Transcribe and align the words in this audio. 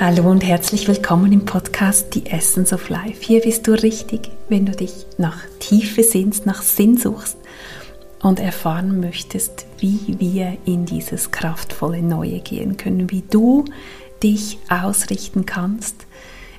Hallo 0.00 0.28
und 0.28 0.42
herzlich 0.42 0.88
willkommen 0.88 1.32
im 1.32 1.44
Podcast 1.44 2.16
Die 2.16 2.26
Essence 2.26 2.72
of 2.72 2.88
Life. 2.88 3.22
Hier 3.22 3.40
bist 3.42 3.68
du 3.68 3.80
richtig, 3.80 4.28
wenn 4.48 4.66
du 4.66 4.72
dich 4.72 5.06
nach 5.18 5.38
Tiefe 5.60 6.02
sehnst, 6.02 6.46
nach 6.46 6.62
Sinn 6.62 6.96
suchst 6.96 7.38
und 8.20 8.40
erfahren 8.40 8.98
möchtest, 8.98 9.66
wie 9.78 10.16
wir 10.18 10.58
in 10.64 10.84
dieses 10.84 11.30
kraftvolle 11.30 12.02
Neue 12.02 12.40
gehen 12.40 12.76
können, 12.76 13.12
wie 13.12 13.22
du 13.30 13.66
dich 14.20 14.58
ausrichten 14.68 15.46
kannst, 15.46 16.06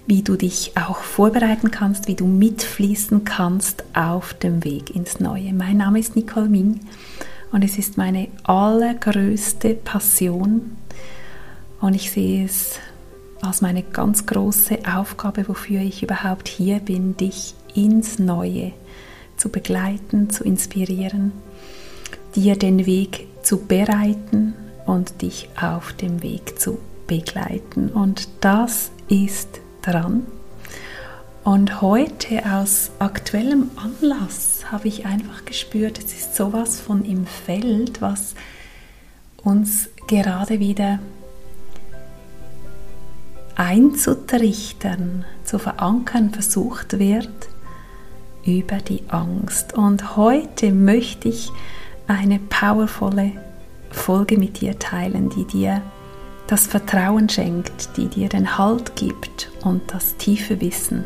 wie 0.07 0.23
du 0.23 0.38
dich 0.38 0.71
auch 0.77 0.99
vorbereiten 0.99 1.71
kannst, 1.71 2.07
wie 2.07 2.15
du 2.15 2.25
mitfließen 2.25 3.25
kannst 3.25 3.83
auf 3.93 4.33
dem 4.33 4.63
Weg 4.63 4.95
ins 4.95 5.20
Neue. 5.20 5.54
Mein 5.54 5.75
Name 5.77 5.99
ist 5.99 6.15
Nicole 6.15 6.47
Ming 6.47 6.79
und 7.52 7.65
es 7.65 7.77
ist 7.77 7.97
meine 7.97 8.29
allergrößte 8.43 9.74
Passion 9.74 10.78
und 11.82 11.96
ich 11.96 12.11
sehe 12.11 12.46
es 12.46 12.79
als 13.45 13.61
meine 13.61 13.83
ganz 13.83 14.25
große 14.25 14.79
Aufgabe, 14.93 15.47
wofür 15.47 15.81
ich 15.81 16.04
überhaupt 16.04 16.47
hier 16.47 16.79
bin, 16.79 17.15
dich 17.17 17.55
ins 17.73 18.19
Neue 18.19 18.71
zu 19.37 19.49
begleiten, 19.49 20.29
zu 20.29 20.43
inspirieren, 20.43 21.31
dir 22.35 22.55
den 22.55 22.85
Weg 22.85 23.27
zu 23.43 23.59
bereiten 23.65 24.54
und 24.85 25.21
dich 25.21 25.49
auf 25.59 25.93
dem 25.93 26.23
Weg 26.23 26.59
zu 26.59 26.79
begleiten. 27.07 27.89
Und 27.89 28.27
das 28.41 28.91
ist 29.09 29.59
dran. 29.82 30.23
Und 31.43 31.82
heute 31.82 32.41
aus 32.52 32.89
aktuellem 32.97 33.69
Anlass 33.75 34.66
habe 34.71 34.88
ich 34.88 35.05
einfach 35.05 35.45
gespürt, 35.45 35.99
es 35.99 36.13
ist 36.13 36.35
sowas 36.35 36.80
von 36.80 37.05
im 37.05 37.27
Feld, 37.27 38.02
was 38.02 38.33
uns 39.43 39.89
gerade 40.07 40.59
wieder 40.59 40.99
einzutrichtern, 43.56 45.25
zu 45.44 45.59
verankern 45.59 46.31
versucht 46.31 47.00
wird 47.00 47.30
über 48.45 48.78
die 48.78 49.03
Angst. 49.09 49.73
Und 49.73 50.16
heute 50.16 50.72
möchte 50.72 51.30
ich 51.30 51.52
eine 52.08 52.39
powervolle 52.39 53.31
Folge 53.89 54.38
mit 54.38 54.61
dir 54.61 54.78
teilen, 54.78 55.30
die 55.30 55.45
dir 55.45 55.81
das 56.48 56.67
Vertrauen 56.67 57.28
schenkt, 57.30 57.98
die 57.98 58.08
dir 58.08 58.30
den 58.30 58.58
Halt 58.58 58.95
gibt 58.95 59.50
und 59.64 59.81
das 59.92 60.16
tiefe 60.17 60.61
Wissen, 60.61 61.03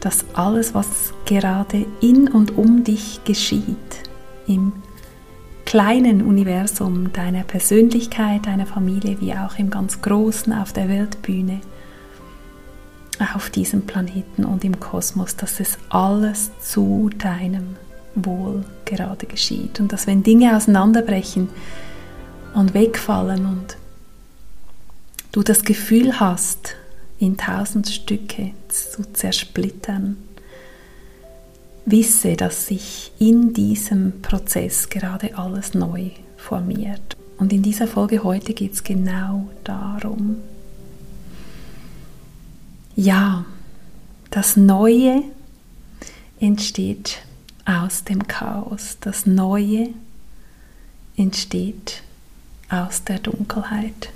dass 0.00 0.24
alles, 0.32 0.74
was 0.74 1.12
gerade 1.26 1.84
in 2.00 2.28
und 2.28 2.56
um 2.56 2.82
dich 2.82 3.20
geschieht, 3.24 3.76
im 4.46 4.72
kleinen 5.72 6.20
Universum 6.20 7.14
deiner 7.14 7.44
Persönlichkeit, 7.44 8.44
deiner 8.44 8.66
Familie, 8.66 9.22
wie 9.22 9.32
auch 9.32 9.58
im 9.58 9.70
ganz 9.70 10.02
großen 10.02 10.52
auf 10.52 10.74
der 10.74 10.90
Weltbühne, 10.90 11.62
auf 13.34 13.48
diesem 13.48 13.86
Planeten 13.86 14.44
und 14.44 14.64
im 14.64 14.80
Kosmos, 14.80 15.34
dass 15.34 15.60
es 15.60 15.78
alles 15.88 16.50
zu 16.60 17.08
deinem 17.16 17.76
Wohl 18.14 18.66
gerade 18.84 19.24
geschieht. 19.24 19.80
Und 19.80 19.94
dass 19.94 20.06
wenn 20.06 20.22
Dinge 20.22 20.54
auseinanderbrechen 20.54 21.48
und 22.52 22.74
wegfallen 22.74 23.46
und 23.46 23.78
du 25.32 25.42
das 25.42 25.64
Gefühl 25.64 26.20
hast, 26.20 26.76
in 27.18 27.38
tausend 27.38 27.88
Stücke 27.88 28.50
zu 28.68 29.10
zersplittern, 29.14 30.18
wisse, 31.84 32.36
dass 32.36 32.66
sich 32.66 33.12
in 33.18 33.52
diesem 33.52 34.22
Prozess 34.22 34.88
gerade 34.88 35.36
alles 35.36 35.74
neu 35.74 36.10
formiert. 36.36 37.16
Und 37.38 37.52
in 37.52 37.62
dieser 37.62 37.86
Folge 37.86 38.22
heute 38.22 38.54
geht 38.54 38.74
es 38.74 38.84
genau 38.84 39.48
darum. 39.64 40.36
Ja, 42.94 43.44
das 44.30 44.56
Neue 44.56 45.22
entsteht 46.40 47.18
aus 47.64 48.04
dem 48.04 48.26
Chaos. 48.28 48.98
Das 49.00 49.26
Neue 49.26 49.88
entsteht 51.16 52.02
aus 52.68 53.02
der 53.04 53.18
Dunkelheit. 53.18 54.10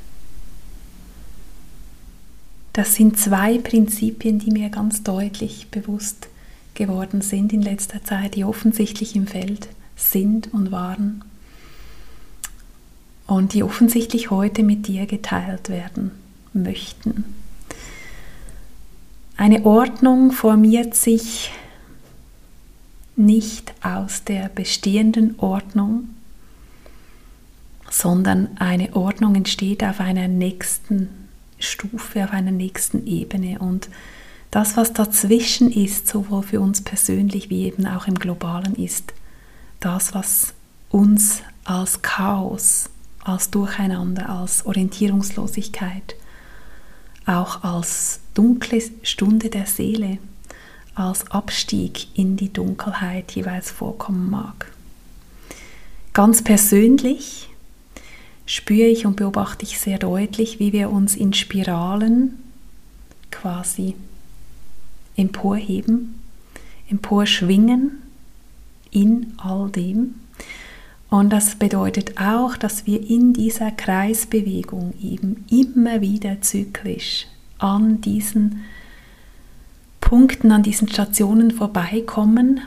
Das 2.75 2.95
sind 2.95 3.19
zwei 3.19 3.59
Prinzipien, 3.59 4.39
die 4.39 4.51
mir 4.51 4.69
ganz 4.69 5.03
deutlich 5.03 5.69
bewusst 5.71 6.25
sind 6.25 6.36
geworden 6.77 7.23
sind 7.23 7.53
in 7.53 7.63
letzter 7.63 8.05
Zeit, 8.05 8.37
die 8.37 8.45
offensichtlich 8.45 9.17
im 9.17 9.27
Feld 9.27 9.69
sind 9.97 10.53
und 10.55 10.71
waren 10.71 11.25
und 13.27 13.55
die 13.55 13.65
offensichtlich 13.65 14.31
heute 14.31 14.63
mit 14.63 14.87
dir 14.87 15.07
geteilt 15.07 15.69
werden 15.69 16.13
möchten. 16.53 17.25
Eine 19.37 19.67
Ordnung 19.67 20.31
formiert 20.33 20.95
sich 20.95 21.51
nicht 23.17 23.75
aus 23.83 24.25
der 24.25 24.49
bestehenden 24.49 25.39
Ordnung, 25.39 26.09
sondern 27.91 28.57
eine 28.59 28.95
Ordnung 28.95 29.35
entsteht 29.35 29.83
auf 29.83 30.01
einer 30.01 30.29
nächsten 30.29 31.09
Stufe, 31.59 32.25
auf 32.25 32.33
einer 32.33 32.51
nächsten 32.51 33.07
Ebene 33.07 33.59
und 33.59 33.89
das, 34.51 34.77
was 34.77 34.93
dazwischen 34.93 35.71
ist, 35.71 36.09
sowohl 36.09 36.43
für 36.43 36.61
uns 36.61 36.83
persönlich 36.83 37.51
wie 37.51 37.65
eben 37.65 37.87
auch 37.87 38.07
im 38.07 38.15
globalen, 38.15 38.75
ist 38.75 39.13
das, 39.81 40.15
was 40.15 40.55
uns 40.91 41.43
als 41.65 42.03
Chaos, 42.03 42.89
als 43.25 43.51
Durcheinander, 43.51 44.29
als 44.29 44.65
Orientierungslosigkeit, 44.67 46.15
auch 47.27 47.65
als 47.65 48.21
dunkle 48.35 48.81
Stunde 49.03 49.51
der 49.51 49.67
Seele, 49.67 50.19
als 50.95 51.31
Abstieg 51.31 52.17
in 52.17 52.37
die 52.37 52.53
Dunkelheit 52.53 53.33
jeweils 53.33 53.71
vorkommen 53.71 54.31
mag. 54.31 54.73
Ganz 56.13 56.43
persönlich 56.43 57.51
spüre 58.47 58.87
ich 58.89 59.05
und 59.05 59.17
beobachte 59.17 59.65
ich 59.65 59.79
sehr 59.79 59.99
deutlich, 59.99 60.59
wie 60.61 60.73
wir 60.73 60.91
uns 60.91 61.15
in 61.15 61.35
Spiralen 61.35 62.39
quasi 63.31 63.97
emporheben, 65.17 66.21
emporschwingen 66.89 68.03
in 68.91 69.35
all 69.39 69.69
dem. 69.71 70.15
Und 71.09 71.31
das 71.31 71.57
bedeutet 71.57 72.21
auch, 72.21 72.57
dass 72.57 72.87
wir 72.87 73.09
in 73.09 73.33
dieser 73.33 73.71
Kreisbewegung 73.71 74.95
eben 75.01 75.45
immer 75.51 76.01
wieder 76.01 76.41
zyklisch 76.41 77.27
an 77.59 78.01
diesen 78.01 78.65
Punkten, 80.01 80.53
an 80.53 80.63
diesen 80.63 80.89
Stationen 80.89 81.51
vorbeikommen, 81.51 82.61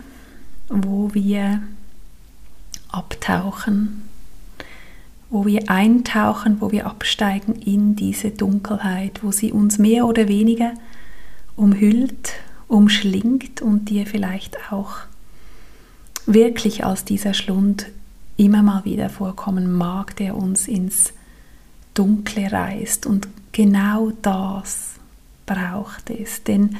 wo 0.67 1.13
wir 1.13 1.61
abtauchen, 2.91 4.03
wo 5.29 5.45
wir 5.45 5.69
eintauchen, 5.69 6.59
wo 6.59 6.71
wir 6.71 6.87
absteigen 6.87 7.55
in 7.55 7.95
diese 7.95 8.31
Dunkelheit, 8.31 9.23
wo 9.23 9.31
sie 9.31 9.51
uns 9.51 9.77
mehr 9.77 10.05
oder 10.05 10.27
weniger 10.27 10.73
umhüllt, 11.59 12.33
umschlingt 12.67 13.61
und 13.61 13.89
dir 13.89 14.05
vielleicht 14.05 14.71
auch 14.71 14.97
wirklich 16.25 16.83
aus 16.85 17.03
dieser 17.03 17.33
Schlund 17.33 17.87
immer 18.37 18.63
mal 18.63 18.85
wieder 18.85 19.09
vorkommen 19.09 19.73
mag, 19.73 20.15
der 20.15 20.35
uns 20.35 20.67
ins 20.67 21.13
Dunkle 21.93 22.51
reißt. 22.51 23.05
Und 23.05 23.27
genau 23.51 24.11
das 24.21 24.93
braucht 25.45 26.09
es, 26.09 26.43
denn 26.43 26.77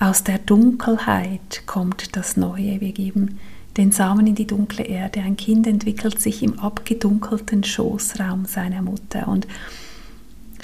aus 0.00 0.24
der 0.24 0.38
Dunkelheit 0.38 1.62
kommt 1.66 2.16
das 2.16 2.36
Neue. 2.36 2.80
Wir 2.80 2.92
geben 2.92 3.38
den 3.76 3.92
Samen 3.92 4.26
in 4.26 4.34
die 4.34 4.46
dunkle 4.46 4.84
Erde. 4.84 5.20
Ein 5.20 5.36
Kind 5.36 5.66
entwickelt 5.66 6.20
sich 6.20 6.42
im 6.42 6.58
abgedunkelten 6.58 7.62
Schoßraum 7.62 8.46
seiner 8.46 8.82
Mutter. 8.82 9.28
Und 9.28 9.46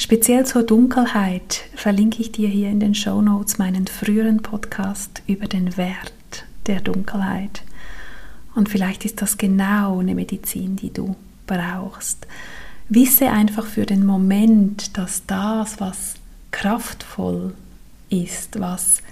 Speziell 0.00 0.46
zur 0.46 0.62
Dunkelheit 0.62 1.64
verlinke 1.74 2.22
ich 2.22 2.30
dir 2.30 2.48
hier 2.48 2.68
in 2.68 2.78
den 2.78 2.94
Show 2.94 3.20
Notes 3.20 3.58
meinen 3.58 3.88
früheren 3.88 4.42
Podcast 4.42 5.22
über 5.26 5.48
den 5.48 5.76
Wert 5.76 6.46
der 6.68 6.80
Dunkelheit. 6.80 7.64
Und 8.54 8.68
vielleicht 8.68 9.04
ist 9.04 9.20
das 9.20 9.38
genau 9.38 9.98
eine 9.98 10.14
Medizin, 10.14 10.76
die 10.76 10.92
du 10.92 11.16
brauchst. 11.48 12.28
Wisse 12.88 13.30
einfach 13.30 13.66
für 13.66 13.86
den 13.86 14.06
Moment, 14.06 14.96
dass 14.96 15.26
das, 15.26 15.80
was 15.80 16.14
kraftvoll 16.52 17.54
ist, 18.08 18.60
was 18.60 19.02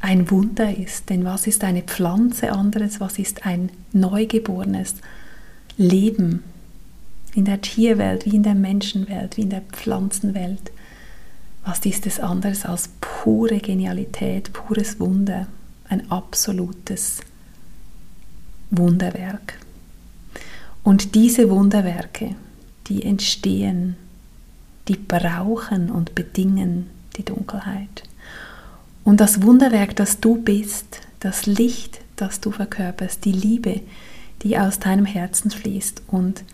ein 0.00 0.30
Wunder 0.30 0.74
ist, 0.74 1.10
denn 1.10 1.22
was 1.26 1.46
ist 1.46 1.64
eine 1.64 1.82
Pflanze 1.82 2.52
anderes, 2.52 2.98
was 2.98 3.18
ist 3.18 3.44
ein 3.44 3.68
neugeborenes 3.92 4.94
Leben, 5.76 6.42
in 7.34 7.44
der 7.44 7.60
Tierwelt, 7.60 8.26
wie 8.26 8.36
in 8.36 8.42
der 8.42 8.54
Menschenwelt, 8.54 9.36
wie 9.36 9.42
in 9.42 9.50
der 9.50 9.62
Pflanzenwelt. 9.62 10.72
Was 11.64 11.84
ist 11.84 12.06
es 12.06 12.18
anderes 12.18 12.64
als 12.64 12.90
pure 13.00 13.58
Genialität, 13.58 14.52
pures 14.52 14.98
Wunder, 14.98 15.46
ein 15.88 16.10
absolutes 16.10 17.20
Wunderwerk. 18.70 19.58
Und 20.82 21.14
diese 21.14 21.50
Wunderwerke, 21.50 22.34
die 22.86 23.02
entstehen, 23.02 23.96
die 24.88 24.96
brauchen 24.96 25.90
und 25.90 26.14
bedingen 26.14 26.86
die 27.16 27.24
Dunkelheit. 27.24 28.04
Und 29.04 29.20
das 29.20 29.42
Wunderwerk, 29.42 29.96
das 29.96 30.20
du 30.20 30.36
bist, 30.36 31.00
das 31.20 31.46
Licht, 31.46 32.00
das 32.16 32.40
du 32.40 32.50
verkörperst, 32.50 33.24
die 33.24 33.32
Liebe, 33.32 33.80
die 34.42 34.58
aus 34.58 34.78
deinem 34.78 35.04
Herzen 35.04 35.50
fließt 35.50 36.02
und 36.06 36.44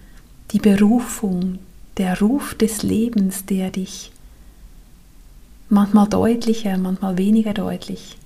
die 0.52 0.58
Berufung, 0.58 1.58
der 1.96 2.20
Ruf 2.20 2.54
des 2.54 2.82
Lebens, 2.82 3.46
der 3.46 3.70
dich 3.70 4.12
manchmal 5.68 6.08
deutlicher, 6.08 6.76
manchmal 6.78 7.18
weniger 7.18 7.54
deutlich 7.54 8.16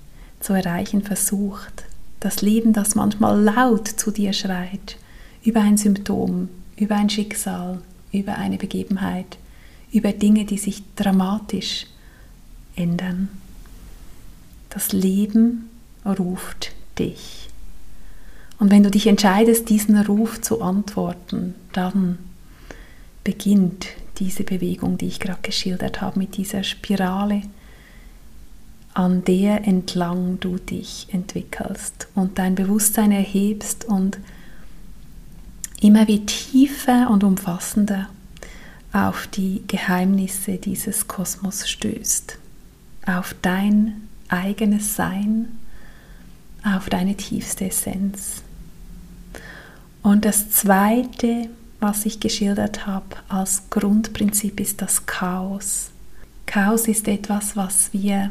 zu 0.40 0.52
erreichen 0.52 1.02
versucht. 1.02 1.84
Das 2.18 2.42
Leben, 2.42 2.72
das 2.72 2.94
manchmal 2.94 3.40
laut 3.40 3.88
zu 3.88 4.10
dir 4.10 4.32
schreit, 4.32 4.96
über 5.42 5.60
ein 5.60 5.78
Symptom, 5.78 6.48
über 6.76 6.96
ein 6.96 7.08
Schicksal, 7.08 7.80
über 8.12 8.36
eine 8.36 8.56
Begebenheit, 8.56 9.38
über 9.92 10.12
Dinge, 10.12 10.44
die 10.44 10.58
sich 10.58 10.82
dramatisch 10.96 11.86
ändern. 12.76 13.28
Das 14.68 14.92
Leben 14.92 15.68
ruft 16.04 16.72
dich. 16.98 17.49
Und 18.60 18.70
wenn 18.70 18.82
du 18.82 18.90
dich 18.90 19.06
entscheidest, 19.06 19.70
diesen 19.70 19.98
Ruf 19.98 20.40
zu 20.42 20.60
antworten, 20.60 21.54
dann 21.72 22.18
beginnt 23.24 23.88
diese 24.18 24.44
Bewegung, 24.44 24.98
die 24.98 25.06
ich 25.06 25.18
gerade 25.18 25.40
geschildert 25.42 26.02
habe, 26.02 26.18
mit 26.18 26.36
dieser 26.36 26.62
Spirale, 26.62 27.42
an 28.92 29.24
der 29.24 29.66
entlang 29.66 30.40
du 30.40 30.58
dich 30.58 31.06
entwickelst 31.10 32.08
und 32.14 32.38
dein 32.38 32.54
Bewusstsein 32.54 33.12
erhebst 33.12 33.86
und 33.86 34.18
immer 35.80 36.06
wie 36.06 36.26
tiefer 36.26 37.08
und 37.10 37.24
umfassender 37.24 38.10
auf 38.92 39.26
die 39.28 39.62
Geheimnisse 39.68 40.58
dieses 40.58 41.08
Kosmos 41.08 41.66
stößt, 41.66 42.36
auf 43.06 43.34
dein 43.40 44.02
eigenes 44.28 44.96
Sein, 44.96 45.48
auf 46.62 46.90
deine 46.90 47.16
tiefste 47.16 47.66
Essenz. 47.66 48.42
Und 50.02 50.24
das 50.24 50.50
Zweite, 50.50 51.48
was 51.78 52.06
ich 52.06 52.20
geschildert 52.20 52.86
habe 52.86 53.16
als 53.28 53.64
Grundprinzip, 53.70 54.60
ist 54.60 54.82
das 54.82 55.06
Chaos. 55.06 55.90
Chaos 56.46 56.88
ist 56.88 57.06
etwas, 57.06 57.56
was 57.56 57.92
wir 57.92 58.30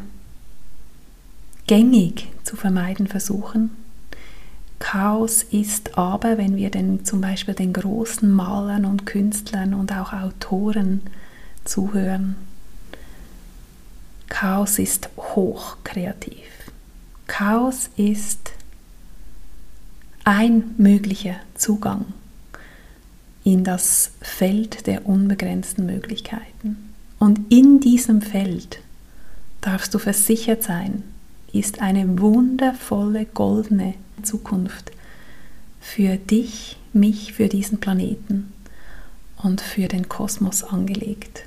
gängig 1.67 2.27
zu 2.43 2.55
vermeiden 2.55 3.07
versuchen. 3.07 3.71
Chaos 4.79 5.43
ist 5.43 5.97
aber, 5.97 6.37
wenn 6.37 6.55
wir 6.55 6.71
denn 6.71 7.05
zum 7.05 7.21
Beispiel 7.21 7.53
den 7.53 7.73
großen 7.73 8.31
Malern 8.31 8.85
und 8.85 9.05
Künstlern 9.05 9.73
und 9.73 9.91
auch 9.93 10.13
Autoren 10.13 11.01
zuhören, 11.65 12.35
Chaos 14.29 14.79
ist 14.79 15.09
hochkreativ. 15.17 16.45
Chaos 17.27 17.89
ist 17.97 18.51
ein 20.29 20.75
möglicher 20.77 21.37
Zugang 21.55 22.05
in 23.43 23.63
das 23.63 24.11
Feld 24.21 24.85
der 24.85 25.07
unbegrenzten 25.07 25.87
Möglichkeiten. 25.87 26.93
Und 27.17 27.51
in 27.51 27.79
diesem 27.79 28.21
Feld 28.21 28.79
darfst 29.59 29.91
du 29.95 29.97
versichert 29.97 30.61
sein, 30.61 31.01
ist 31.51 31.81
eine 31.81 32.19
wundervolle 32.19 33.25
goldene 33.25 33.95
Zukunft 34.21 34.91
für 35.81 36.17
dich, 36.17 36.77
mich, 36.93 37.33
für 37.33 37.47
diesen 37.47 37.79
Planeten 37.79 38.53
und 39.41 39.61
für 39.61 39.87
den 39.87 40.09
Kosmos 40.09 40.63
angelegt. 40.63 41.43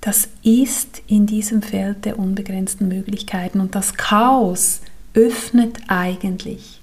Das 0.00 0.28
ist 0.42 1.02
in 1.06 1.26
diesem 1.26 1.60
Feld 1.60 2.06
der 2.06 2.18
unbegrenzten 2.18 2.88
Möglichkeiten 2.88 3.60
und 3.60 3.74
das 3.74 3.92
Chaos 3.92 4.80
öffnet 5.12 5.80
eigentlich 5.88 6.80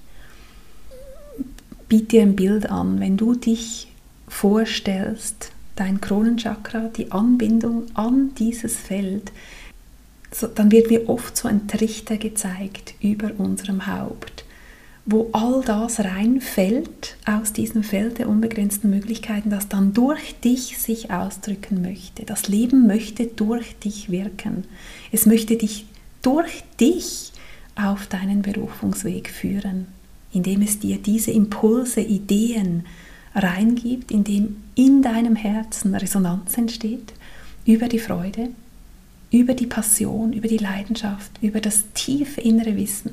biete 1.92 2.06
dir 2.06 2.22
ein 2.22 2.36
Bild 2.36 2.70
an, 2.70 3.00
wenn 3.00 3.18
du 3.18 3.34
dich 3.34 3.86
vorstellst, 4.26 5.52
dein 5.76 6.00
Kronenchakra, 6.00 6.88
die 6.88 7.12
Anbindung 7.12 7.84
an 7.92 8.30
dieses 8.38 8.76
Feld, 8.76 9.30
so, 10.30 10.46
dann 10.46 10.72
wird 10.72 10.88
mir 10.88 11.10
oft 11.10 11.36
so 11.36 11.48
ein 11.48 11.68
Trichter 11.68 12.16
gezeigt 12.16 12.94
über 13.02 13.32
unserem 13.36 13.86
Haupt, 13.86 14.46
wo 15.04 15.28
all 15.32 15.62
das 15.66 16.00
reinfällt 16.00 17.18
aus 17.26 17.52
diesem 17.52 17.82
Feld 17.82 18.16
der 18.16 18.30
unbegrenzten 18.30 18.88
Möglichkeiten, 18.88 19.50
das 19.50 19.68
dann 19.68 19.92
durch 19.92 20.40
dich 20.40 20.78
sich 20.78 21.10
ausdrücken 21.10 21.82
möchte. 21.82 22.24
Das 22.24 22.48
Leben 22.48 22.86
möchte 22.86 23.26
durch 23.26 23.78
dich 23.80 24.10
wirken. 24.10 24.64
Es 25.10 25.26
möchte 25.26 25.58
dich 25.58 25.84
durch 26.22 26.64
dich 26.80 27.32
auf 27.76 28.06
deinen 28.06 28.40
Berufungsweg 28.40 29.28
führen 29.28 29.88
indem 30.32 30.62
es 30.62 30.78
dir 30.78 30.98
diese 30.98 31.30
Impulse, 31.30 32.00
Ideen 32.00 32.84
reingibt, 33.34 34.10
indem 34.10 34.56
in 34.74 35.02
deinem 35.02 35.36
Herzen 35.36 35.94
Resonanz 35.94 36.56
entsteht 36.56 37.12
über 37.64 37.88
die 37.88 37.98
Freude, 37.98 38.48
über 39.30 39.54
die 39.54 39.66
Passion, 39.66 40.32
über 40.32 40.48
die 40.48 40.58
Leidenschaft, 40.58 41.32
über 41.40 41.60
das 41.60 41.84
tiefe 41.94 42.40
innere 42.40 42.76
Wissen. 42.76 43.12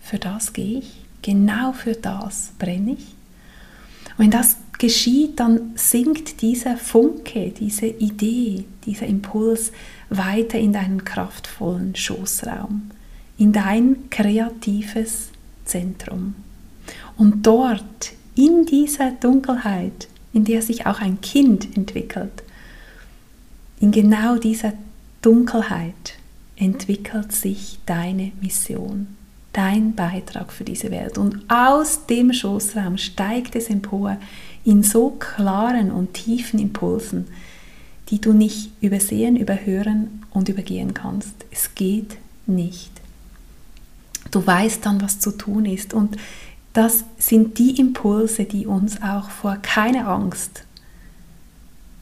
Für 0.00 0.18
das 0.18 0.52
gehe 0.52 0.78
ich, 0.78 1.04
genau 1.22 1.72
für 1.72 1.94
das 1.94 2.52
brenne 2.58 2.92
ich. 2.92 3.14
Und 4.16 4.24
wenn 4.24 4.30
das 4.30 4.56
geschieht, 4.78 5.40
dann 5.40 5.72
sinkt 5.76 6.42
dieser 6.42 6.76
Funke, 6.76 7.50
diese 7.50 7.86
Idee, 7.86 8.64
dieser 8.86 9.06
Impuls 9.06 9.72
weiter 10.08 10.58
in 10.58 10.72
deinen 10.72 11.04
kraftvollen 11.04 11.94
Schoßraum, 11.94 12.90
in 13.38 13.52
dein 13.52 14.10
kreatives 14.10 15.28
Zentrum. 15.70 16.34
Und 17.16 17.46
dort, 17.46 18.12
in 18.34 18.66
dieser 18.66 19.12
Dunkelheit, 19.12 20.08
in 20.32 20.44
der 20.44 20.62
sich 20.62 20.86
auch 20.86 21.00
ein 21.00 21.20
Kind 21.20 21.76
entwickelt, 21.76 22.42
in 23.80 23.92
genau 23.92 24.36
dieser 24.36 24.72
Dunkelheit 25.22 26.18
entwickelt 26.56 27.32
sich 27.32 27.78
deine 27.86 28.32
Mission, 28.40 29.16
dein 29.52 29.94
Beitrag 29.94 30.52
für 30.52 30.64
diese 30.64 30.90
Welt. 30.90 31.18
Und 31.18 31.38
aus 31.48 32.06
dem 32.06 32.32
Schoßraum 32.32 32.98
steigt 32.98 33.56
es 33.56 33.70
empor 33.70 34.18
in 34.64 34.82
so 34.82 35.10
klaren 35.10 35.90
und 35.90 36.14
tiefen 36.14 36.58
Impulsen, 36.58 37.28
die 38.10 38.20
du 38.20 38.32
nicht 38.32 38.70
übersehen, 38.80 39.36
überhören 39.36 40.24
und 40.30 40.48
übergehen 40.48 40.94
kannst. 40.94 41.34
Es 41.50 41.74
geht 41.74 42.18
nicht. 42.46 42.99
Du 44.30 44.46
weißt 44.46 44.84
dann, 44.86 45.00
was 45.00 45.18
zu 45.18 45.32
tun 45.32 45.66
ist. 45.66 45.94
Und 45.94 46.16
das 46.72 47.04
sind 47.18 47.58
die 47.58 47.78
Impulse, 47.80 48.44
die 48.44 48.66
uns 48.66 49.02
auch 49.02 49.30
vor 49.30 49.56
keiner 49.56 50.08
Angst 50.08 50.64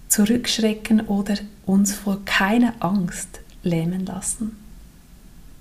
zurückschrecken 0.09 1.03
oder 1.03 1.37
uns 1.67 1.95
vor 1.95 2.25
keiner 2.25 2.75
Angst 2.81 3.41
lähmen 3.63 4.07
lassen. 4.07 4.57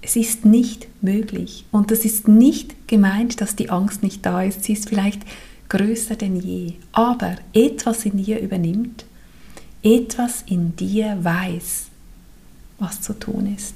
Es 0.02 0.16
ist 0.16 0.46
nicht 0.46 0.88
möglich 1.02 1.66
und 1.72 1.92
es 1.92 2.06
ist 2.06 2.28
nicht 2.28 2.88
gemeint, 2.88 3.42
dass 3.42 3.56
die 3.56 3.70
Angst 3.70 4.04
nicht 4.04 4.26
da 4.26 4.44
ist. 4.44 4.64
Sie 4.64 4.74
ist 4.74 4.88
vielleicht 4.88 5.22
größer 5.70 6.16
denn 6.16 6.40
je. 6.40 6.74
Aber 6.92 7.36
etwas 7.54 8.06
in 8.06 8.24
dir 8.24 8.40
übernimmt, 8.40 9.06
etwas 9.84 10.44
in 10.48 10.76
dir 10.76 11.18
weiß, 11.22 11.88
was 12.80 13.02
zu 13.02 13.14
tun 13.14 13.54
ist. 13.56 13.74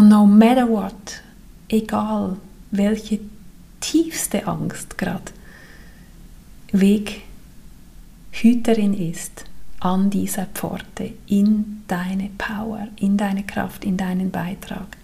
Und 0.00 0.08
no 0.08 0.24
matter 0.24 0.66
what, 0.66 1.20
egal 1.68 2.38
welche 2.70 3.20
tiefste 3.80 4.46
Angst 4.46 4.96
gerade 4.96 5.30
Weghüterin 6.72 8.94
ist 8.94 9.44
an 9.80 10.08
dieser 10.08 10.46
Pforte 10.46 11.12
in 11.26 11.82
deine 11.86 12.30
Power, 12.38 12.88
in 12.96 13.18
deine 13.18 13.42
Kraft, 13.42 13.84
in 13.84 13.98
deinen 13.98 14.30
Beitrag. 14.30 14.96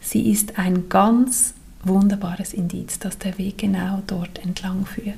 Sie 0.00 0.32
ist 0.32 0.58
ein 0.58 0.88
ganz 0.88 1.54
wunderbares 1.84 2.52
Indiz, 2.52 2.98
dass 2.98 3.18
der 3.18 3.38
Weg 3.38 3.58
genau 3.58 4.02
dort 4.08 4.40
entlang 4.40 4.84
führt. 4.84 5.14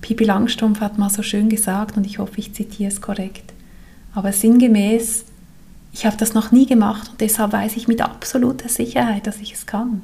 Pippi 0.00 0.24
Langstrumpf 0.24 0.80
hat 0.80 0.98
mal 0.98 1.08
so 1.08 1.22
schön 1.22 1.48
gesagt, 1.48 1.96
und 1.96 2.04
ich 2.04 2.18
hoffe, 2.18 2.38
ich 2.38 2.52
zitiere 2.52 2.90
es 2.90 3.00
korrekt, 3.00 3.52
aber 4.12 4.32
sinngemäß, 4.32 5.26
ich 5.96 6.04
habe 6.04 6.18
das 6.18 6.34
noch 6.34 6.52
nie 6.52 6.66
gemacht 6.66 7.08
und 7.08 7.22
deshalb 7.22 7.54
weiß 7.54 7.74
ich 7.78 7.88
mit 7.88 8.02
absoluter 8.02 8.68
Sicherheit, 8.68 9.26
dass 9.26 9.38
ich 9.38 9.54
es 9.54 9.64
kann. 9.64 10.02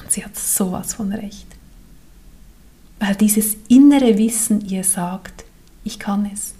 Und 0.00 0.12
sie 0.12 0.24
hat 0.24 0.38
sowas 0.38 0.94
von 0.94 1.12
recht. 1.12 1.48
Weil 3.00 3.16
dieses 3.16 3.56
innere 3.66 4.16
Wissen 4.16 4.60
ihr 4.60 4.84
sagt, 4.84 5.44
ich 5.82 5.98
kann 5.98 6.30
es. 6.32 6.54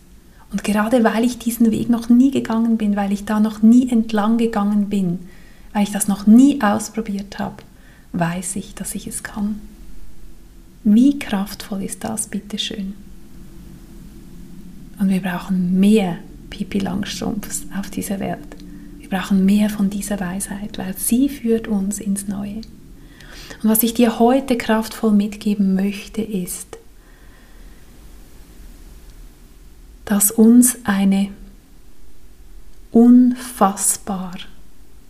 Und 0.50 0.64
gerade 0.64 1.04
weil 1.04 1.22
ich 1.22 1.38
diesen 1.38 1.70
Weg 1.70 1.88
noch 1.88 2.08
nie 2.08 2.32
gegangen 2.32 2.78
bin, 2.78 2.96
weil 2.96 3.12
ich 3.12 3.26
da 3.26 3.38
noch 3.38 3.62
nie 3.62 3.88
entlang 3.88 4.36
gegangen 4.36 4.88
bin, 4.88 5.20
weil 5.72 5.84
ich 5.84 5.92
das 5.92 6.08
noch 6.08 6.26
nie 6.26 6.62
ausprobiert 6.62 7.38
habe, 7.38 7.62
weiß 8.12 8.56
ich, 8.56 8.74
dass 8.74 8.96
ich 8.96 9.06
es 9.06 9.22
kann. 9.22 9.60
Wie 10.82 11.20
kraftvoll 11.20 11.84
ist 11.84 12.02
das, 12.02 12.26
bitteschön? 12.26 12.94
Und 14.98 15.10
wir 15.10 15.22
brauchen 15.22 15.78
mehr 15.78 16.18
Pipi 16.52 16.78
Langstrumpfs 16.78 17.66
auf 17.78 17.88
dieser 17.88 18.20
Welt. 18.20 18.56
Wir 18.98 19.08
brauchen 19.08 19.46
mehr 19.46 19.70
von 19.70 19.88
dieser 19.88 20.20
Weisheit, 20.20 20.76
weil 20.76 20.94
sie 20.96 21.30
führt 21.30 21.66
uns 21.66 21.98
ins 21.98 22.28
Neue. 22.28 22.60
Und 23.62 23.70
was 23.70 23.82
ich 23.82 23.94
dir 23.94 24.18
heute 24.18 24.58
kraftvoll 24.58 25.12
mitgeben 25.12 25.74
möchte, 25.74 26.20
ist, 26.20 26.76
dass 30.04 30.30
uns 30.30 30.76
eine 30.84 31.30
unfassbar 32.90 34.34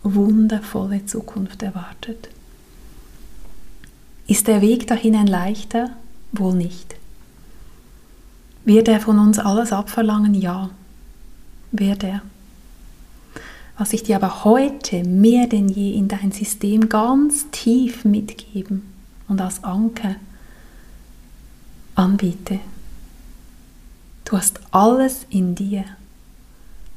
wundervolle 0.05 1.05
Zukunft 1.07 1.65
erwartet. 1.65 2.29
Ist 4.29 4.47
der 4.47 4.61
Weg 4.61 4.87
dahin 4.87 5.17
ein 5.17 5.27
leichter? 5.27 5.91
Wohl 6.31 6.55
nicht. 6.55 6.95
Wird 8.65 8.87
er 8.87 9.01
von 9.01 9.19
uns 9.19 9.41
alles 9.41 9.73
abverlangen? 9.73 10.35
Ja, 10.35 10.71
wird 11.73 12.05
er. 12.05 12.23
Was 13.77 13.93
ich 13.93 14.03
dir 14.03 14.17
aber 14.17 14.45
heute 14.45 15.03
mehr 15.03 15.47
denn 15.47 15.69
je 15.69 15.95
in 15.95 16.07
dein 16.07 16.31
System 16.31 16.89
ganz 16.89 17.51
tief 17.51 18.05
mitgeben 18.05 18.83
und 19.29 19.41
als 19.41 19.65
Anker 19.65 20.17
anbiete. 21.95 22.61
Du 24.25 24.37
hast 24.37 24.61
alles 24.71 25.27
in 25.31 25.55
dir, 25.55 25.85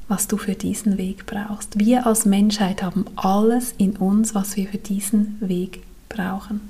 was 0.08 0.28
du 0.28 0.36
für 0.36 0.54
diesen 0.54 0.96
Weg 0.96 1.26
brauchst. 1.26 1.78
Wir 1.78 2.06
als 2.06 2.24
Menschheit 2.24 2.82
haben 2.82 3.06
alles 3.16 3.74
in 3.78 3.96
uns, 3.96 4.34
was 4.34 4.56
wir 4.56 4.68
für 4.68 4.78
diesen 4.78 5.36
Weg 5.40 5.82
brauchen. 6.08 6.60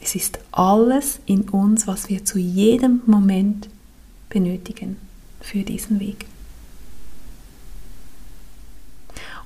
Es 0.00 0.14
ist 0.14 0.38
alles 0.52 1.20
in 1.26 1.48
uns, 1.48 1.86
was 1.86 2.08
wir 2.08 2.24
zu 2.24 2.38
jedem 2.38 3.02
Moment 3.06 3.68
benötigen 4.28 4.96
für 5.40 5.62
diesen 5.62 6.00
Weg. 6.00 6.26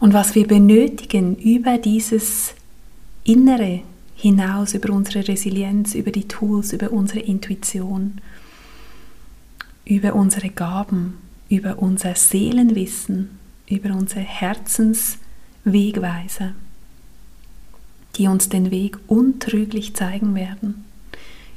Und 0.00 0.12
was 0.12 0.34
wir 0.34 0.46
benötigen 0.46 1.36
über 1.36 1.78
dieses 1.78 2.54
Innere 3.24 3.82
hinaus, 4.16 4.74
über 4.74 4.92
unsere 4.92 5.28
Resilienz, 5.28 5.94
über 5.94 6.10
die 6.10 6.26
Tools, 6.26 6.72
über 6.72 6.92
unsere 6.92 7.20
Intuition, 7.20 8.20
über 9.84 10.14
unsere 10.14 10.48
Gaben, 10.48 11.18
über 11.48 11.78
unser 11.78 12.14
Seelenwissen, 12.14 13.38
über 13.68 13.94
unsere 13.94 14.22
Herzenswegweise 14.22 16.54
die 18.16 18.28
uns 18.28 18.48
den 18.48 18.70
Weg 18.70 18.98
untrüglich 19.06 19.94
zeigen 19.94 20.34
werden, 20.34 20.84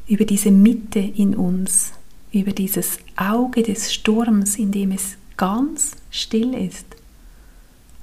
über 0.07 0.25
diese 0.25 0.51
Mitte 0.51 0.99
in 0.99 1.35
uns, 1.35 1.91
über 2.35 2.51
dieses 2.51 2.99
Auge 3.15 3.63
des 3.63 3.93
Sturms, 3.93 4.57
in 4.57 4.71
dem 4.71 4.91
es 4.91 5.15
ganz 5.37 5.95
still 6.11 6.53
ist. 6.53 6.85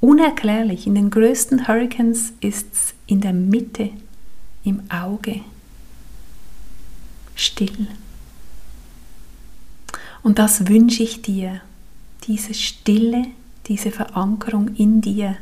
Unerklärlich, 0.01 0.87
in 0.87 0.95
den 0.95 1.11
größten 1.11 1.69
Hurricanes 1.69 2.33
ist 2.41 2.67
es 2.73 2.95
in 3.07 3.21
der 3.21 3.35
Mitte, 3.35 3.91
im 4.65 4.83
Auge, 4.91 5.43
still. 7.35 7.87
Und 10.23 10.39
das 10.39 10.67
wünsche 10.67 11.03
ich 11.03 11.23
dir, 11.23 11.61
diese 12.27 12.55
Stille, 12.55 13.27
diese 13.67 13.91
Verankerung 13.91 14.75
in 14.77 15.01
dir, 15.01 15.37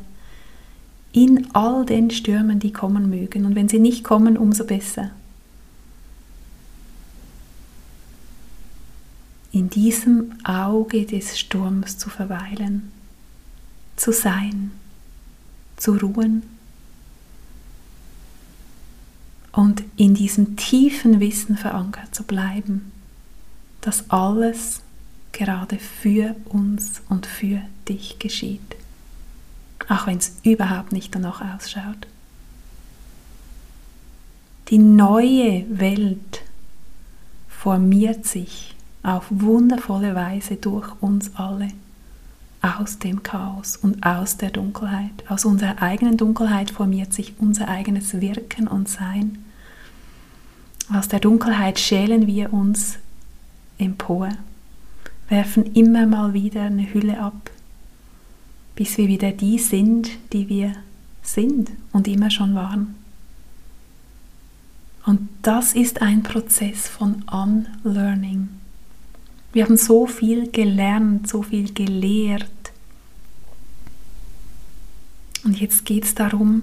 in 1.12 1.49
all 1.54 1.85
den 1.85 2.11
Stürmen, 2.11 2.59
die 2.59 2.73
kommen 2.73 3.09
mögen. 3.09 3.44
Und 3.44 3.54
wenn 3.54 3.68
sie 3.68 3.78
nicht 3.78 4.04
kommen, 4.04 4.37
umso 4.37 4.64
besser. 4.64 5.11
In 9.61 9.69
diesem 9.69 10.33
Auge 10.43 11.05
des 11.05 11.38
Sturms 11.38 11.99
zu 11.99 12.09
verweilen, 12.09 12.90
zu 13.97 14.11
sein, 14.11 14.71
zu 15.76 15.99
ruhen 15.99 16.43
und 19.52 19.83
in 19.97 20.14
diesem 20.14 20.57
tiefen 20.57 21.21
Wissen 21.21 21.59
verankert 21.59 22.14
zu 22.14 22.23
bleiben, 22.23 22.90
dass 23.83 24.09
alles 24.09 24.81
gerade 25.33 25.79
für 25.79 26.37
uns 26.47 27.02
und 27.11 27.26
für 27.26 27.61
dich 27.87 28.19
geschieht 28.19 28.76
auch 29.90 30.07
wenn 30.07 30.19
es 30.19 30.37
überhaupt 30.45 30.93
nicht 30.93 31.14
danach 31.14 31.43
ausschaut. 31.55 32.07
Die 34.69 34.79
neue 34.79 35.67
Welt 35.69 36.43
formiert 37.49 38.25
sich 38.25 38.76
auf 39.02 39.26
wundervolle 39.30 40.14
Weise 40.14 40.57
durch 40.57 40.90
uns 41.00 41.35
alle 41.37 41.69
aus 42.62 42.99
dem 42.99 43.23
Chaos 43.23 43.76
und 43.76 44.04
aus 44.04 44.37
der 44.37 44.50
Dunkelheit. 44.50 45.25
Aus 45.28 45.45
unserer 45.45 45.80
eigenen 45.80 46.16
Dunkelheit 46.16 46.71
formiert 46.71 47.12
sich 47.12 47.35
unser 47.38 47.69
eigenes 47.69 48.21
Wirken 48.21 48.69
und 48.69 48.88
Sein. 48.88 49.38
Aus 50.92 51.09
der 51.09 51.21
Dunkelheit 51.21 51.78
schälen 51.78 52.26
wir 52.26 52.52
uns 52.52 52.99
empor, 53.78 54.28
werfen 55.28 55.75
immer 55.75 56.07
mal 56.07 56.35
wieder 56.35 56.62
eine 56.62 56.92
Hülle 56.92 57.19
ab, 57.19 57.50
bis 58.75 58.99
wir 58.99 59.09
wieder 59.09 59.33
die 59.33 59.59
sind, 59.59 60.11
die 60.33 60.49
wir 60.49 60.73
sind 61.23 61.71
und 61.92 62.09
immer 62.09 62.30
schon 62.30 62.54
waren. 62.54 62.95
Und 65.07 65.28
das 65.42 65.73
ist 65.73 66.02
ein 66.02 66.23
Prozess 66.23 66.88
von 66.88 67.25
Unlearning. 67.30 68.49
Wir 69.52 69.64
haben 69.64 69.76
so 69.76 70.07
viel 70.07 70.50
gelernt, 70.50 71.28
so 71.28 71.42
viel 71.42 71.73
gelehrt. 71.73 72.50
Und 75.45 75.61
jetzt 75.61 75.85
geht 75.85 76.04
es 76.04 76.14
darum, 76.14 76.62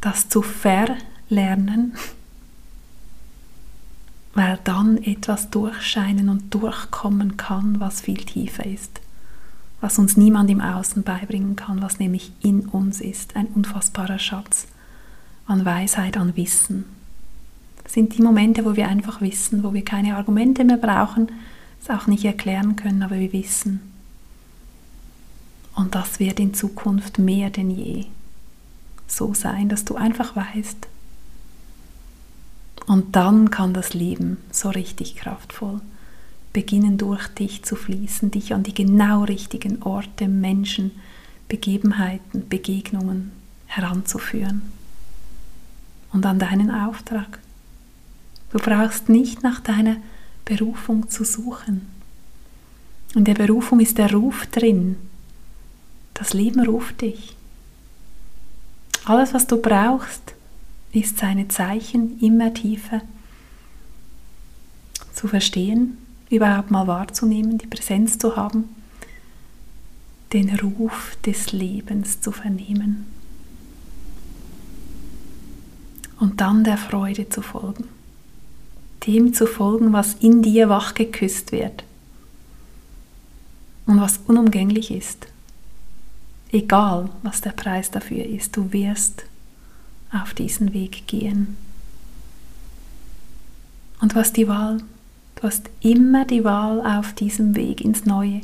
das 0.00 0.28
zu 0.28 0.42
verlernen, 0.42 1.94
weil 4.34 4.58
dann 4.64 4.96
etwas 5.02 5.50
durchscheinen 5.50 6.28
und 6.28 6.54
durchkommen 6.54 7.36
kann, 7.36 7.80
was 7.80 8.00
viel 8.00 8.24
tiefer 8.24 8.64
ist 8.64 9.02
was 9.82 9.98
uns 9.98 10.16
niemand 10.16 10.48
im 10.48 10.60
Außen 10.60 11.02
beibringen 11.02 11.56
kann, 11.56 11.82
was 11.82 11.98
nämlich 11.98 12.32
in 12.40 12.66
uns 12.66 13.00
ist, 13.00 13.36
ein 13.36 13.48
unfassbarer 13.48 14.20
Schatz 14.20 14.68
an 15.46 15.64
Weisheit, 15.64 16.16
an 16.16 16.36
Wissen. 16.36 16.84
Sind 17.92 18.16
die 18.16 18.22
Momente, 18.22 18.64
wo 18.64 18.74
wir 18.74 18.88
einfach 18.88 19.20
wissen, 19.20 19.62
wo 19.62 19.74
wir 19.74 19.84
keine 19.84 20.16
Argumente 20.16 20.64
mehr 20.64 20.78
brauchen, 20.78 21.30
es 21.82 21.90
auch 21.90 22.06
nicht 22.06 22.24
erklären 22.24 22.74
können, 22.74 23.02
aber 23.02 23.18
wir 23.18 23.32
wissen. 23.32 23.80
Und 25.74 25.94
das 25.94 26.18
wird 26.18 26.40
in 26.40 26.54
Zukunft 26.54 27.18
mehr 27.18 27.50
denn 27.50 27.70
je 27.70 28.06
so 29.06 29.34
sein, 29.34 29.68
dass 29.68 29.84
du 29.84 29.96
einfach 29.96 30.34
weißt. 30.34 30.88
Und 32.86 33.14
dann 33.14 33.50
kann 33.50 33.74
das 33.74 33.92
Leben 33.92 34.38
so 34.50 34.70
richtig 34.70 35.16
kraftvoll 35.16 35.82
beginnen 36.52 36.98
durch 36.98 37.28
dich 37.28 37.62
zu 37.62 37.76
fließen, 37.76 38.30
dich 38.30 38.54
an 38.54 38.62
die 38.62 38.74
genau 38.74 39.24
richtigen 39.24 39.82
Orte, 39.82 40.28
Menschen, 40.28 40.92
Begebenheiten, 41.48 42.48
Begegnungen 42.48 43.32
heranzuführen. 43.66 44.62
Und 46.12 46.26
an 46.26 46.38
deinen 46.38 46.70
Auftrag. 46.70 47.38
Du 48.52 48.58
brauchst 48.58 49.08
nicht 49.08 49.42
nach 49.42 49.60
deiner 49.60 49.96
Berufung 50.44 51.08
zu 51.08 51.24
suchen. 51.24 51.86
In 53.14 53.24
der 53.24 53.34
Berufung 53.34 53.80
ist 53.80 53.98
der 53.98 54.12
Ruf 54.12 54.46
drin. 54.46 54.96
Das 56.14 56.34
Leben 56.34 56.64
ruft 56.64 57.00
dich. 57.00 57.36
Alles, 59.04 59.34
was 59.34 59.46
du 59.46 59.56
brauchst, 59.60 60.34
ist 60.92 61.18
seine 61.18 61.48
Zeichen 61.48 62.20
immer 62.20 62.52
tiefer 62.54 63.00
zu 65.14 65.28
verstehen 65.28 65.98
überhaupt 66.30 66.70
mal 66.70 66.86
wahrzunehmen, 66.86 67.58
die 67.58 67.66
Präsenz 67.66 68.18
zu 68.18 68.36
haben, 68.36 68.64
den 70.32 70.58
Ruf 70.58 71.16
des 71.26 71.52
Lebens 71.52 72.20
zu 72.20 72.32
vernehmen 72.32 73.06
und 76.18 76.40
dann 76.40 76.64
der 76.64 76.78
Freude 76.78 77.28
zu 77.28 77.42
folgen, 77.42 77.84
dem 79.06 79.34
zu 79.34 79.46
folgen, 79.46 79.92
was 79.92 80.14
in 80.14 80.42
dir 80.42 80.68
wachgeküsst 80.68 81.52
wird 81.52 81.84
und 83.86 84.00
was 84.00 84.20
unumgänglich 84.26 84.90
ist. 84.90 85.26
Egal, 86.50 87.08
was 87.22 87.40
der 87.40 87.50
Preis 87.50 87.90
dafür 87.90 88.24
ist, 88.24 88.56
du 88.56 88.72
wirst 88.72 89.24
auf 90.12 90.34
diesen 90.34 90.74
Weg 90.74 91.06
gehen. 91.06 91.56
Und 94.00 94.14
was 94.14 94.32
die 94.32 94.48
Wahl 94.48 94.78
Du 95.42 95.48
hast 95.48 95.70
immer 95.80 96.24
die 96.24 96.44
Wahl 96.44 96.80
auf 96.86 97.14
diesem 97.14 97.56
Weg 97.56 97.80
ins 97.80 98.04
Neue, 98.04 98.42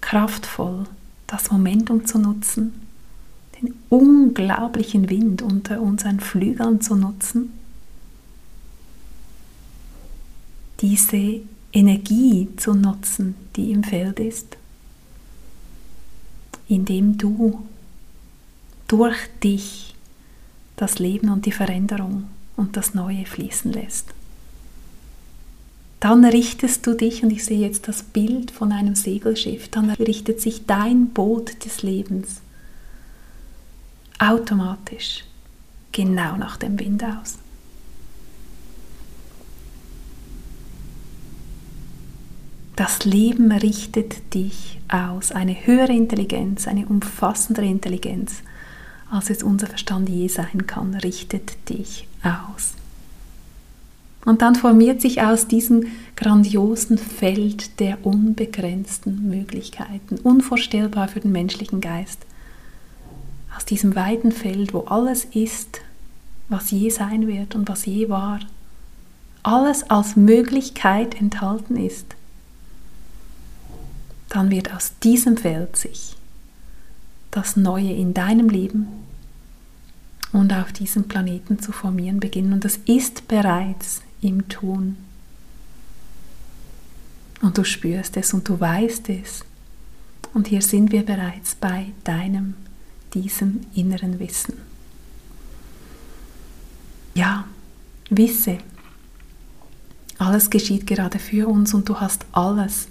kraftvoll 0.00 0.86
das 1.28 1.52
Momentum 1.52 2.06
zu 2.06 2.18
nutzen, 2.18 2.72
den 3.62 3.74
unglaublichen 3.88 5.10
Wind 5.10 5.42
unter 5.42 5.80
unseren 5.80 6.18
Flügeln 6.18 6.80
zu 6.80 6.96
nutzen, 6.96 7.52
diese 10.80 11.40
Energie 11.72 12.48
zu 12.56 12.74
nutzen, 12.74 13.34
die 13.56 13.72
im 13.72 13.84
Feld 13.84 14.20
ist, 14.20 14.56
indem 16.68 17.18
du 17.18 17.66
durch 18.86 19.18
dich 19.42 19.94
das 20.76 20.98
Leben 20.98 21.30
und 21.30 21.46
die 21.46 21.52
Veränderung 21.52 22.24
und 22.56 22.76
das 22.76 22.94
Neue 22.94 23.26
fließen 23.26 23.72
lässt. 23.72 24.14
Dann 26.00 26.24
richtest 26.24 26.86
du 26.86 26.94
dich, 26.94 27.24
und 27.24 27.30
ich 27.30 27.44
sehe 27.44 27.58
jetzt 27.58 27.88
das 27.88 28.04
Bild 28.04 28.52
von 28.52 28.70
einem 28.70 28.94
Segelschiff, 28.94 29.68
dann 29.68 29.90
richtet 29.90 30.40
sich 30.40 30.64
dein 30.64 31.08
Boot 31.08 31.64
des 31.64 31.82
Lebens 31.82 32.40
automatisch 34.20 35.24
genau 35.90 36.36
nach 36.36 36.56
dem 36.56 36.78
Wind 36.78 37.02
aus. 37.02 37.38
Das 42.78 43.04
Leben 43.04 43.50
richtet 43.50 44.34
dich 44.34 44.78
aus. 44.86 45.32
Eine 45.32 45.66
höhere 45.66 45.92
Intelligenz, 45.92 46.68
eine 46.68 46.86
umfassendere 46.86 47.66
Intelligenz, 47.66 48.44
als 49.10 49.30
es 49.30 49.42
unser 49.42 49.66
Verstand 49.66 50.08
je 50.08 50.28
sein 50.28 50.68
kann, 50.68 50.94
richtet 50.94 51.68
dich 51.68 52.06
aus. 52.22 52.74
Und 54.24 54.42
dann 54.42 54.54
formiert 54.54 55.00
sich 55.00 55.20
aus 55.22 55.48
diesem 55.48 55.86
grandiosen 56.14 56.98
Feld 56.98 57.80
der 57.80 58.06
unbegrenzten 58.06 59.28
Möglichkeiten, 59.28 60.18
unvorstellbar 60.22 61.08
für 61.08 61.18
den 61.18 61.32
menschlichen 61.32 61.80
Geist, 61.80 62.20
aus 63.56 63.64
diesem 63.64 63.96
weiten 63.96 64.30
Feld, 64.30 64.72
wo 64.72 64.82
alles 64.82 65.24
ist, 65.24 65.80
was 66.48 66.70
je 66.70 66.90
sein 66.90 67.26
wird 67.26 67.56
und 67.56 67.68
was 67.68 67.86
je 67.86 68.08
war, 68.08 68.38
alles 69.42 69.90
als 69.90 70.14
Möglichkeit 70.14 71.20
enthalten 71.20 71.76
ist, 71.76 72.14
dann 74.28 74.50
wird 74.50 74.72
aus 74.72 74.92
diesem 75.02 75.36
Feld 75.36 75.76
sich 75.76 76.16
das 77.30 77.56
Neue 77.56 77.92
in 77.92 78.14
deinem 78.14 78.48
Leben 78.48 78.88
und 80.32 80.52
auf 80.52 80.72
diesem 80.72 81.08
Planeten 81.08 81.58
zu 81.58 81.72
formieren 81.72 82.20
beginnen. 82.20 82.52
Und 82.52 82.64
das 82.64 82.78
ist 82.86 83.28
bereits 83.28 84.02
im 84.20 84.48
Tun. 84.48 84.96
Und 87.40 87.56
du 87.56 87.64
spürst 87.64 88.16
es 88.16 88.34
und 88.34 88.48
du 88.48 88.58
weißt 88.58 89.08
es. 89.10 89.44
Und 90.34 90.48
hier 90.48 90.62
sind 90.62 90.92
wir 90.92 91.04
bereits 91.04 91.54
bei 91.54 91.92
deinem, 92.04 92.54
diesem 93.14 93.60
inneren 93.74 94.18
Wissen. 94.18 94.54
Ja, 97.14 97.44
wisse, 98.10 98.58
alles 100.18 100.50
geschieht 100.50 100.86
gerade 100.86 101.18
für 101.18 101.48
uns 101.48 101.74
und 101.74 101.88
du 101.88 101.98
hast 101.98 102.26
alles, 102.32 102.88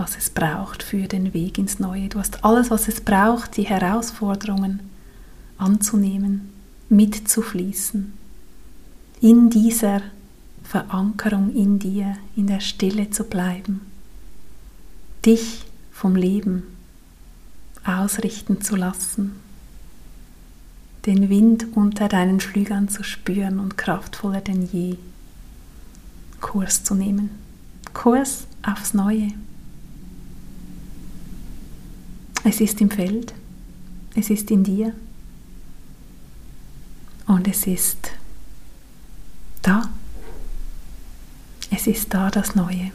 was 0.00 0.16
es 0.16 0.30
braucht 0.30 0.82
für 0.82 1.08
den 1.08 1.34
Weg 1.34 1.58
ins 1.58 1.78
Neue. 1.78 2.08
Du 2.08 2.18
hast 2.18 2.42
alles, 2.42 2.70
was 2.70 2.88
es 2.88 3.02
braucht, 3.02 3.58
die 3.58 3.64
Herausforderungen 3.64 4.80
anzunehmen, 5.58 6.48
mitzufließen, 6.88 8.14
in 9.20 9.50
dieser 9.50 10.00
Verankerung 10.64 11.54
in 11.54 11.78
dir, 11.78 12.16
in 12.34 12.46
der 12.46 12.60
Stille 12.60 13.10
zu 13.10 13.24
bleiben, 13.24 13.82
dich 15.26 15.66
vom 15.92 16.16
Leben 16.16 16.62
ausrichten 17.84 18.62
zu 18.62 18.76
lassen, 18.76 19.32
den 21.04 21.28
Wind 21.28 21.66
unter 21.74 22.08
deinen 22.08 22.40
Flügeln 22.40 22.88
zu 22.88 23.02
spüren 23.02 23.58
und 23.58 23.76
kraftvoller 23.76 24.40
denn 24.40 24.66
je 24.66 24.96
Kurs 26.40 26.84
zu 26.84 26.94
nehmen. 26.94 27.28
Kurs 27.92 28.46
aufs 28.62 28.94
Neue. 28.94 29.32
Es 32.42 32.60
ist 32.60 32.80
im 32.80 32.90
Feld, 32.90 33.34
es 34.16 34.30
ist 34.30 34.50
in 34.50 34.64
dir 34.64 34.94
und 37.26 37.46
es 37.46 37.66
ist 37.66 38.10
da. 39.62 39.82
Es 41.70 41.86
ist 41.86 42.12
da 42.14 42.30
das 42.30 42.54
Neue. 42.54 42.90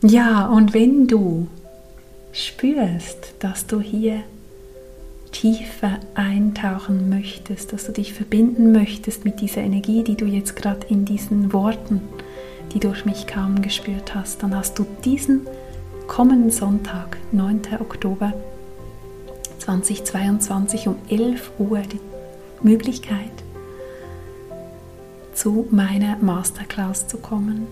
Ja, 0.00 0.46
und 0.46 0.74
wenn 0.74 1.06
du 1.06 1.48
spürst, 2.32 3.34
dass 3.40 3.66
du 3.66 3.80
hier 3.80 4.22
tiefer 5.32 5.98
eintauchen 6.14 7.08
möchtest, 7.08 7.72
dass 7.72 7.84
du 7.84 7.92
dich 7.92 8.14
verbinden 8.14 8.72
möchtest 8.72 9.24
mit 9.24 9.40
dieser 9.40 9.60
Energie, 9.60 10.02
die 10.02 10.16
du 10.16 10.24
jetzt 10.24 10.56
gerade 10.56 10.86
in 10.88 11.04
diesen 11.04 11.52
Worten, 11.52 12.00
die 12.72 12.80
durch 12.80 13.04
mich 13.04 13.26
kaum 13.26 13.60
gespürt 13.60 14.14
hast, 14.14 14.42
dann 14.42 14.54
hast 14.54 14.78
du 14.78 14.86
diesen 15.04 15.46
kommenden 16.08 16.50
Sonntag, 16.50 17.18
9. 17.30 17.60
Oktober 17.78 18.32
2022 19.60 20.88
um 20.88 20.96
11 21.08 21.52
Uhr 21.58 21.80
die 21.80 22.00
Möglichkeit, 22.62 23.30
zu 25.34 25.68
meiner 25.70 26.16
Masterclass 26.16 27.06
zu 27.06 27.18
kommen 27.18 27.68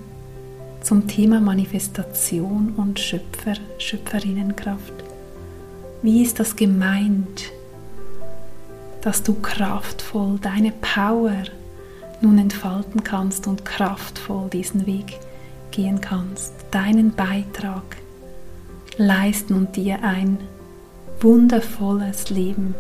zum 0.83 1.09
Thema 1.09 1.41
Manifestation 1.41 2.75
und 2.77 3.01
Schöpfer, 3.01 3.55
Schöpferinnenkraft. 3.79 4.93
Wie 6.03 6.23
ist 6.23 6.39
das 6.39 6.55
gemeint, 6.55 7.51
dass 9.01 9.25
du 9.25 9.35
kraftvoll 9.35 10.39
deine 10.41 10.73
Power 10.73 11.43
nun 12.21 12.39
entfalten 12.39 13.03
kannst 13.03 13.49
und 13.49 13.65
kraftvoll 13.65 14.49
diesen 14.51 14.87
Weg 14.87 15.19
gehen 15.73 16.01
kannst, 16.01 16.53
deinen 16.71 17.13
Beitrag 17.13 17.83
leisten 18.97 19.55
und 19.55 19.77
dir 19.77 20.03
ein 20.03 20.39
wundervolles 21.21 22.31
Leben 22.31 22.75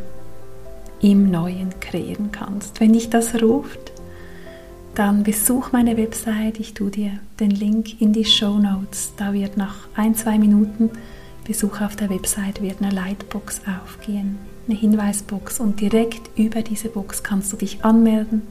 im 1.00 1.30
Neuen 1.30 1.78
kreieren 1.80 2.32
kannst. 2.32 2.80
Wenn 2.80 2.92
dich 2.92 3.10
das 3.10 3.40
ruft, 3.42 3.92
dann 4.94 5.24
besuch 5.24 5.72
meine 5.72 5.96
Website. 5.96 6.58
Ich 6.58 6.74
tue 6.74 6.90
dir 6.90 7.12
den 7.38 7.50
Link 7.50 8.00
in 8.00 8.12
die 8.12 8.24
Show 8.24 8.58
Notes. 8.58 9.12
Da 9.16 9.32
wird 9.32 9.56
nach 9.56 9.88
ein, 9.94 10.14
zwei 10.14 10.38
Minuten 10.38 10.90
Besuch 11.46 11.80
auf 11.80 11.94
der 11.94 12.10
Website 12.10 12.60
wird 12.60 12.82
eine 12.82 12.92
Lightbox 12.92 13.62
aufgehen, 13.82 14.36
eine 14.66 14.76
Hinweisbox 14.76 15.60
und 15.60 15.80
direkt 15.80 16.36
über 16.36 16.62
diese 16.62 16.88
Box 16.88 17.22
kannst 17.22 17.52
du 17.52 17.56
dich 17.56 17.84
anmelden 17.84 18.42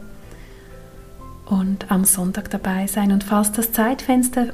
und 1.46 1.92
am 1.92 2.06
Sonntag 2.06 2.50
dabei 2.52 2.88
sein. 2.88 3.12
Und 3.12 3.26
falls 3.26 3.52
das 3.52 3.74
Zeitfenster 3.74 4.54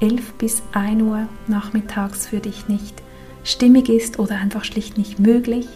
11 0.00 0.32
bis 0.34 0.62
1 0.72 1.02
Uhr 1.02 1.28
nachmittags 1.46 2.26
für 2.26 2.40
dich 2.40 2.68
nicht 2.68 3.02
stimmig 3.44 3.88
ist 3.88 4.18
oder 4.18 4.36
einfach 4.36 4.64
schlicht 4.64 4.98
nicht 4.98 5.18
möglich, 5.18 5.66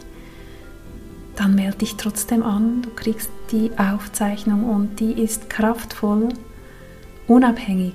dann 1.36 1.54
melde 1.54 1.78
dich 1.78 1.96
trotzdem 1.96 2.42
an. 2.42 2.82
Du 2.82 2.90
kriegst 2.90 3.30
die 3.50 3.70
Aufzeichnung 3.78 4.64
und 4.64 5.00
die 5.00 5.12
ist 5.12 5.50
kraftvoll, 5.50 6.28
unabhängig, 7.26 7.94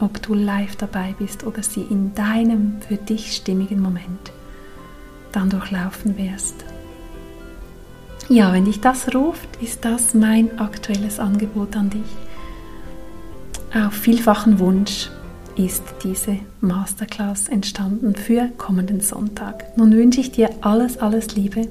ob 0.00 0.22
du 0.22 0.34
live 0.34 0.76
dabei 0.76 1.14
bist 1.18 1.44
oder 1.44 1.62
sie 1.62 1.82
in 1.82 2.14
deinem 2.14 2.80
für 2.86 2.96
dich 2.96 3.34
stimmigen 3.34 3.80
Moment 3.80 4.32
dann 5.32 5.50
durchlaufen 5.50 6.16
wirst. 6.16 6.64
Ja, 8.28 8.52
wenn 8.52 8.64
dich 8.64 8.80
das 8.80 9.14
ruft, 9.14 9.48
ist 9.60 9.84
das 9.84 10.14
mein 10.14 10.58
aktuelles 10.58 11.20
Angebot 11.20 11.76
an 11.76 11.90
dich. 11.90 12.02
Auf 13.74 13.92
vielfachen 13.92 14.58
Wunsch 14.58 15.10
ist 15.56 15.82
diese 16.04 16.38
Masterclass 16.60 17.48
entstanden 17.48 18.14
für 18.14 18.48
kommenden 18.58 19.00
Sonntag. 19.00 19.76
Nun 19.76 19.92
wünsche 19.92 20.20
ich 20.20 20.32
dir 20.32 20.50
alles, 20.60 20.98
alles 20.98 21.34
Liebe 21.34 21.68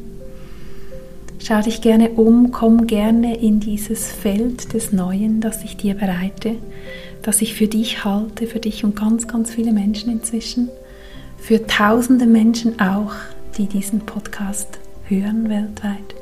Schau 1.48 1.62
dich 1.62 1.82
gerne 1.82 2.10
um, 2.10 2.50
komm 2.50 2.88
gerne 2.88 3.38
in 3.38 3.60
dieses 3.60 4.12
Feld 4.12 4.74
des 4.74 4.92
Neuen, 4.92 5.42
das 5.42 5.64
ich 5.64 5.78
dir 5.78 5.94
bereite, 5.94 6.56
das 7.22 7.40
ich 7.44 7.54
für 7.54 7.68
dich 7.68 8.04
halte, 8.04 8.48
für 8.48 8.60
dich 8.60 8.84
und 8.84 8.96
ganz, 8.96 9.28
ganz 9.28 9.52
viele 9.52 9.72
Menschen 9.72 10.12
inzwischen, 10.12 10.70
für 11.38 11.68
tausende 11.68 12.26
Menschen 12.26 12.80
auch, 12.80 13.14
die 13.60 13.68
diesen 13.68 14.00
Podcast 14.00 14.80
hören 15.08 15.48
weltweit. 15.48 16.16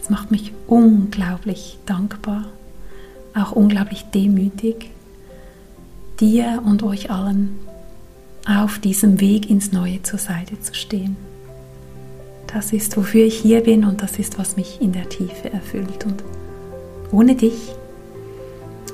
Es 0.00 0.08
macht 0.08 0.30
mich 0.30 0.50
unglaublich 0.66 1.78
dankbar, 1.84 2.46
auch 3.34 3.52
unglaublich 3.52 4.04
demütig, 4.14 4.88
dir 6.24 6.62
und 6.64 6.82
euch 6.82 7.10
allen 7.10 7.58
auf 8.46 8.78
diesem 8.78 9.20
Weg 9.20 9.50
ins 9.50 9.72
Neue 9.72 10.02
zur 10.02 10.18
Seite 10.18 10.58
zu 10.58 10.74
stehen. 10.74 11.16
Das 12.46 12.72
ist, 12.72 12.96
wofür 12.96 13.24
ich 13.26 13.36
hier 13.36 13.62
bin 13.62 13.84
und 13.84 14.00
das 14.00 14.18
ist, 14.18 14.38
was 14.38 14.56
mich 14.56 14.80
in 14.80 14.92
der 14.92 15.08
Tiefe 15.08 15.52
erfüllt. 15.52 16.06
Und 16.06 16.24
ohne 17.10 17.34
dich, 17.34 17.74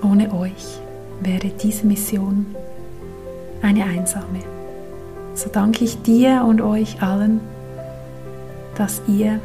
ohne 0.02 0.34
euch 0.34 0.80
wäre 1.20 1.52
diese 1.62 1.86
Mission 1.86 2.46
eine 3.62 3.84
einsame. 3.84 4.40
So 5.34 5.50
danke 5.50 5.84
ich 5.84 6.02
dir 6.02 6.44
und 6.48 6.60
euch 6.60 7.00
allen, 7.00 7.40
dass 8.74 9.02
ihr 9.06 9.38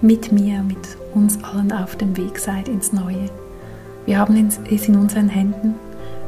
mit 0.00 0.30
mir, 0.30 0.62
mit 0.62 0.96
uns 1.12 1.42
allen 1.42 1.72
auf 1.72 1.96
dem 1.96 2.16
Weg 2.16 2.38
seid 2.38 2.68
ins 2.68 2.92
Neue. 2.92 3.30
Wir 4.06 4.18
haben 4.18 4.48
es 4.70 4.88
in 4.88 4.96
unseren 4.96 5.28
Händen. 5.28 5.74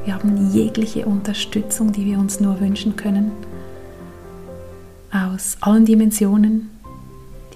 Wir 0.04 0.14
haben 0.14 0.52
jegliche 0.52 1.06
Unterstützung, 1.06 1.92
die 1.92 2.04
wir 2.04 2.18
uns 2.18 2.38
nur 2.38 2.60
wünschen 2.60 2.94
können. 2.96 3.32
Aus 5.10 5.56
allen 5.60 5.86
Dimensionen, 5.86 6.70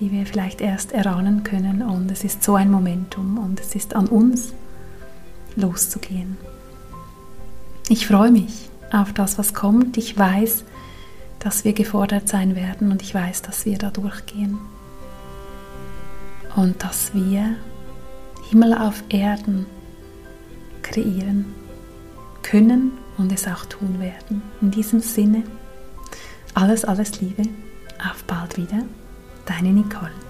die 0.01 0.11
wir 0.11 0.25
vielleicht 0.25 0.61
erst 0.63 0.93
erahnen 0.93 1.43
können. 1.45 1.83
Und 1.83 2.11
es 2.11 2.25
ist 2.25 2.43
so 2.43 2.55
ein 2.55 2.71
Momentum 2.71 3.37
und 3.37 3.61
es 3.61 3.75
ist 3.75 3.95
an 3.95 4.07
uns 4.07 4.55
loszugehen. 5.57 6.39
Ich 7.91 8.07
freue 8.07 8.31
mich 8.31 8.71
auf 8.93 9.13
das, 9.13 9.39
was 9.39 9.53
kommt. 9.53 9.99
Ich 9.99 10.17
weiß, 10.17 10.65
dass 11.41 11.65
wir 11.65 11.75
gefordert 11.75 12.29
sein 12.29 12.57
werden 12.57 12.91
und 12.91 13.03
ich 13.03 13.15
weiß, 13.15 13.43
dass 13.43 13.67
wir 13.67 13.77
da 13.77 13.91
durchgehen. 13.91 14.59
Und 16.57 16.83
dass 16.83 17.13
wir 17.15 17.57
Himmel 18.51 18.73
auf 18.73 19.03
Erden 19.11 19.67
kreieren 20.83 21.58
können 22.49 22.93
und 23.19 23.31
es 23.33 23.47
auch 23.47 23.67
tun 23.67 24.01
werden. 24.01 24.43
In 24.61 24.71
diesem 24.71 25.01
Sinne, 25.01 25.43
alles, 26.55 26.85
alles 26.85 27.21
Liebe, 27.21 27.43
auf 27.99 28.25
bald 28.25 28.57
wieder, 28.57 28.85
deine 29.45 29.71
Nicole. 29.71 30.28